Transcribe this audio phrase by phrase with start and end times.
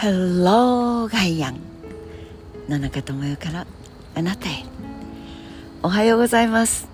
[0.00, 1.58] Hello ガイアン
[2.68, 3.66] 野中智代から
[4.14, 4.62] あなたへ。
[5.82, 6.86] おはようございます。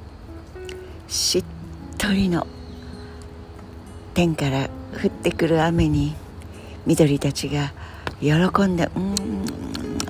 [1.07, 1.45] しっ
[1.99, 2.47] とりの
[4.15, 6.15] 天から降ってくる雨に
[6.87, 7.75] 緑たちが
[8.23, 9.15] 喜んで「うん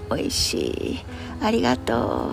[0.08, 1.04] おいしい。
[1.44, 2.30] ありがと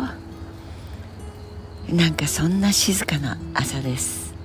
[1.90, 4.36] う」なんかそんな静かな朝です。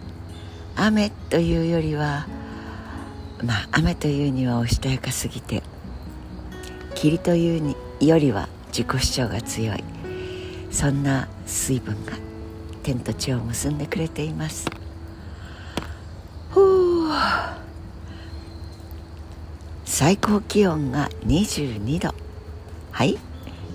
[0.76, 2.26] 雨というよりは
[3.44, 5.62] まあ雨というにはおしとやかすぎて
[6.96, 9.84] 霧というよりは自己主張が強い。
[10.70, 12.14] そんな水分が
[12.82, 14.66] 天と地を結んでくれています。
[16.50, 17.12] ふう。
[19.84, 22.14] 最高気温が22度。
[22.92, 23.18] はい。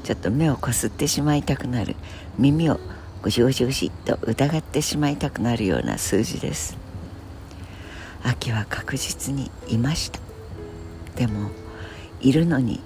[0.03, 1.95] ちょっと目をこすってしまいたくなる。
[2.39, 2.79] 耳を
[3.21, 6.75] ゴシゴシゴシっと疑ってしまいたくなるような数字です。
[8.23, 10.19] 秋は確実にいました。
[11.15, 11.51] でも
[12.19, 12.81] いるのに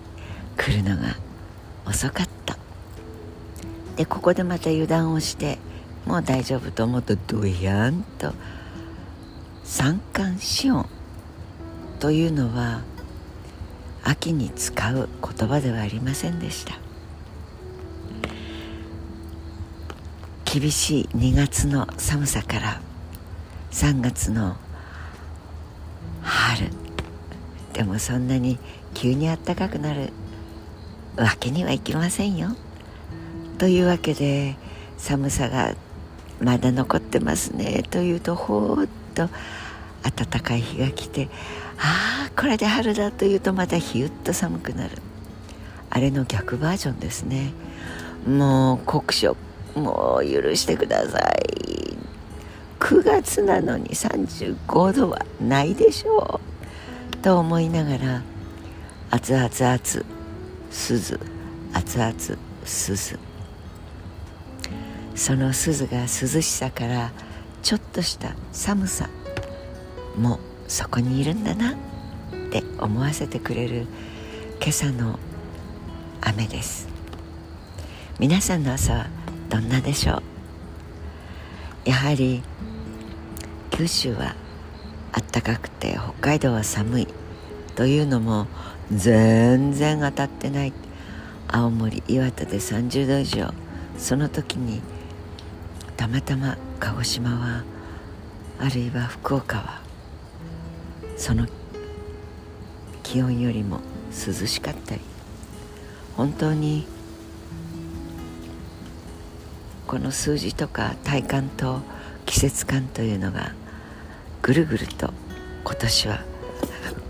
[0.58, 1.16] 来るのが
[1.86, 2.58] 遅かった。
[3.96, 5.58] でここでまた油断をして
[6.06, 8.34] もう大丈夫と思うとドヤンと
[9.64, 10.86] 三寒四温
[12.00, 12.82] というのは
[14.04, 16.78] 秋に使う言葉ではありませんでした。
[20.46, 22.82] 厳しい2月の寒さから
[23.72, 24.56] 3月の
[26.22, 26.70] 春。
[27.74, 28.58] でもそんなに
[28.94, 30.14] 急にあったかくなる
[31.18, 32.56] わけにはいきませんよ。
[33.58, 34.56] というわけで
[34.98, 35.74] 寒さが
[36.42, 37.84] まだ残ってますね。
[37.90, 39.30] というとほーっと
[40.04, 41.30] 暖かい日が来て
[41.78, 44.98] ああこれで春だというとまたひゅっと寒くなる。
[45.90, 47.54] あれの逆バージョンですね。
[48.28, 49.38] もう酷暑
[49.76, 51.98] もう許してください。
[52.80, 56.40] 9月なのに35度はないでしょ
[57.14, 57.18] う。
[57.18, 58.22] と思いながら
[59.10, 60.06] 熱々熱
[60.76, 61.18] 鈴
[61.74, 62.14] 熱々
[62.66, 63.18] 鈴。
[65.16, 67.12] その鈴が涼しさから
[67.64, 69.10] ちょっとした寒さ
[70.18, 71.76] もそこにいるんだなっ
[72.52, 73.88] て思わせてくれる
[74.60, 75.18] 今朝の
[76.22, 76.90] 雨です。
[78.20, 79.08] 皆さんの朝は
[79.50, 80.22] どんなでしょ
[81.86, 81.90] う？
[81.90, 82.44] やはり
[83.72, 84.36] 九州は
[85.14, 87.08] 暖かくて北海道は寒い
[87.76, 88.48] というのも
[88.94, 90.74] 全然当たってない。
[91.48, 93.54] 青森岩手で30度以上。
[93.98, 94.82] その時に
[95.96, 97.64] たまたま鹿児島は
[98.60, 99.82] あるいは福岡は
[101.16, 101.48] その
[103.04, 103.80] 気温よりも
[104.12, 105.02] 涼しかったり。
[106.18, 106.88] 本当に
[109.88, 111.82] この数字とか体感と
[112.26, 113.54] 季節感というのが
[114.42, 115.14] ぐるぐると
[115.64, 116.20] 今年は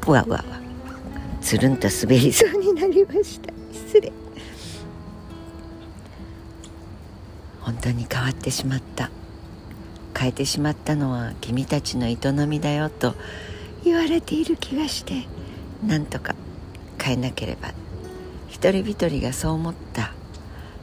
[0.07, 0.64] わわわ。
[1.45, 3.53] つるんと滑りそうになりました。
[3.72, 4.11] 失礼。
[7.61, 9.11] 本当に変わってしまった。
[10.17, 12.17] 変えてしまったのは君たちの営
[12.47, 13.13] みだよと
[13.84, 15.28] 言われている気がして
[15.85, 16.34] なんとか
[17.00, 17.73] 変えなければ。
[18.50, 20.13] 一人一人がそう思った。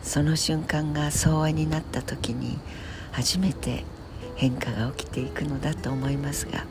[0.04, 2.56] その瞬間が相和になった時に
[3.10, 3.82] 初めて
[4.36, 6.66] 変化が起きていくのだと思いますが。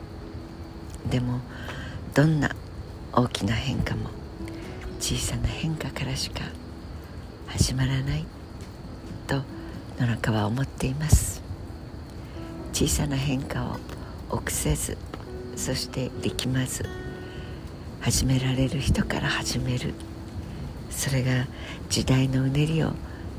[1.10, 1.40] でも
[2.14, 2.56] どんな
[3.14, 4.08] 大きな変化も
[4.98, 6.44] 小さな変化からしか
[7.46, 8.24] 始まらない
[9.26, 9.42] と
[9.98, 11.42] 野中は思っています。
[12.72, 13.76] 小さな変化を
[14.30, 14.96] 臆せず
[15.56, 16.84] そして力まず
[18.00, 19.92] 始められる人から始める。
[20.90, 21.46] それが
[21.90, 22.92] 時代のうねりを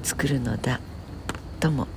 [0.03, 0.79] 作るのだ
[1.59, 1.88] とも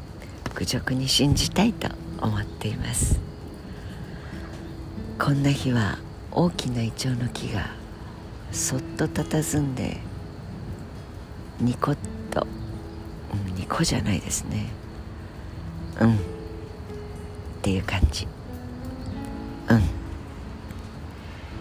[0.55, 1.89] 愚直に信じたいと
[2.21, 3.21] 思っています。
[5.19, 5.99] こんな日は
[6.39, 7.71] 大きなイチョウの木が
[8.53, 9.97] そっと佇んで
[11.59, 11.97] ニコッ
[12.31, 12.47] と、
[13.33, 14.67] うん、ニコじゃないですね。
[15.99, 16.15] うん。
[16.17, 16.19] っ
[17.63, 18.29] ていう感じ。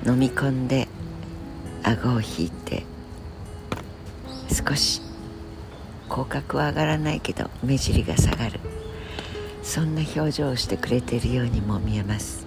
[0.06, 0.12] うん。
[0.12, 0.89] 飲み込んで
[1.81, 2.83] 顎を引いて
[4.50, 5.01] 少し
[6.10, 8.60] 口角は上がらないけど目尻が下がる。
[9.63, 12.44] そんな表情をしてくれているようにも見えます。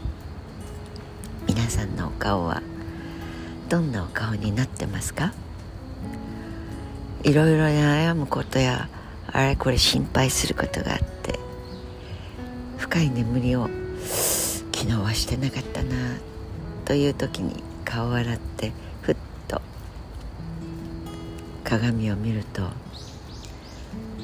[1.68, 2.62] 皆さんのお顔は
[3.68, 5.34] どんなお顔になってますか？
[7.22, 8.88] いろいろ悩むことや
[9.30, 11.38] あれこれ心配することがあって
[12.78, 13.68] 深い眠りを
[14.72, 16.16] 昨日はしてなかったな
[16.86, 18.72] という時に顔を洗って
[19.02, 19.16] ふっ
[19.46, 19.60] と
[21.64, 22.62] 鏡を見ると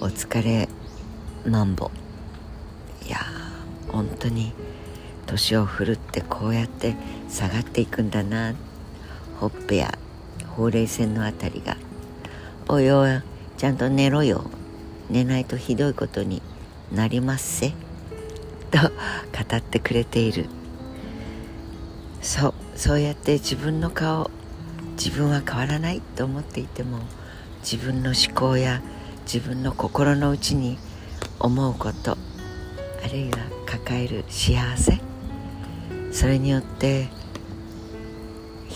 [0.00, 0.67] お疲れ
[1.46, 1.91] マンボ。
[3.06, 3.19] いや
[3.93, 4.55] 本当に
[5.24, 6.96] 年を振るってこうやって
[7.28, 8.54] 下がっていくんだな。
[9.40, 9.98] ほっぺや
[10.56, 11.76] ほうれい線のあたりが
[12.68, 13.20] 「おいおい
[13.56, 14.44] ちゃんと寝ろよ。
[15.10, 16.40] 寝ないとひどいことに
[16.92, 17.68] なりますせ」
[18.70, 20.46] と語ってくれている。
[22.22, 24.30] そうそうやって自分の顔
[24.96, 26.00] 自分は変わらない。
[26.16, 26.98] と思っていても
[27.60, 28.82] 自分の思考や
[29.26, 30.78] 自分の心の内に
[31.40, 32.16] 思うこと
[33.04, 35.00] あるいは抱える幸せ
[36.14, 37.08] それによって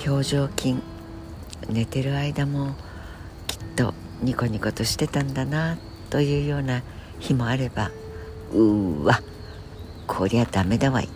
[0.04, 0.74] 表情筋
[1.68, 2.74] 寝てる間も
[3.46, 5.78] きっとニコニコとしてたんだな
[6.10, 6.82] というような
[7.20, 7.92] 日もあれば
[8.52, 9.22] うーわ
[10.08, 11.08] こりゃダメだわい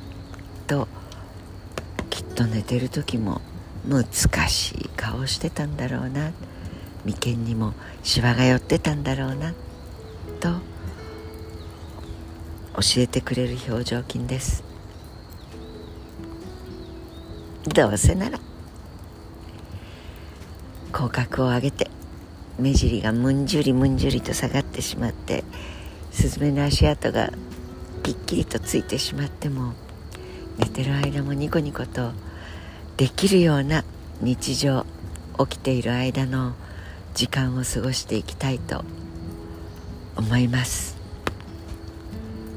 [0.69, 0.87] と
[2.09, 3.41] きっと寝てる時も
[3.85, 4.05] 難
[4.49, 6.31] しい顔してたんだろうな
[7.05, 9.55] 眉間にもシワが寄ってたんだろうな
[10.39, 10.51] と
[12.75, 14.72] 教えてくれる表情筋です。
[17.69, 18.39] どうせなら。
[20.93, 21.91] 口角を上げて
[22.59, 25.43] 目尻がむんじゅりむんじゅりと下がってしまって
[26.11, 27.33] スズメの足跡が
[28.03, 29.73] ぴっきりとついてしまっても
[30.59, 32.13] 寝てる間もニコニコと
[32.99, 33.85] できるような
[34.21, 34.85] 日常
[35.39, 36.53] 起きている間の
[37.15, 38.85] 時間を過ごしていきたいと
[40.17, 40.99] 思います。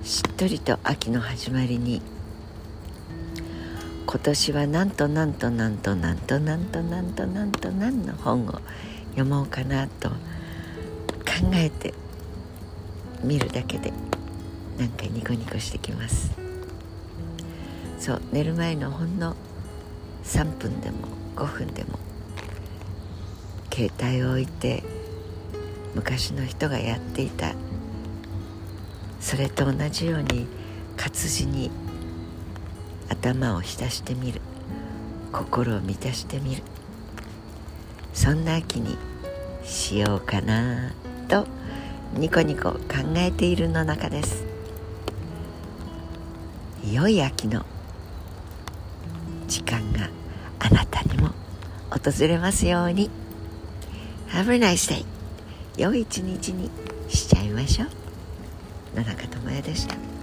[0.04, 2.02] しっとりと秋の始まりに
[4.08, 8.62] 今年はなんとなんとなんとなんとなんとなんとなんと何の本を
[9.10, 10.16] 読もうかなと考
[11.54, 11.94] えて
[13.24, 13.92] 見るだけで
[14.78, 16.32] なんかニコニコしてきます
[18.00, 19.36] そう寝る前のほんの
[20.24, 20.98] 3分でも
[21.36, 21.98] 5分でも
[23.74, 24.84] 携帯を置いて
[25.96, 27.54] 昔の人がやっていた
[29.20, 30.48] それと同じように
[30.96, 31.72] 活字に
[33.10, 34.42] 頭を浸してみる。
[35.32, 36.64] 心を満たしてみる。
[38.14, 38.98] そんな秋に
[39.64, 40.94] しようかな
[41.28, 41.46] と
[42.14, 42.80] ニコニコ考
[43.18, 44.46] えているの中です。
[46.90, 47.66] 良い秋の
[49.48, 50.10] 時間が
[50.60, 51.32] あなたにも
[51.90, 53.10] 訪れますように。
[54.30, 55.06] Have a nice day
[55.78, 56.70] 良い一日に
[57.10, 57.90] しちゃいましょう。
[58.98, 60.15] 野中智也でした。